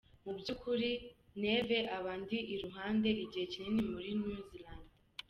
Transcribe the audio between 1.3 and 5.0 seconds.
Neve aba andi iruhande igihe kinini muri New Zealand.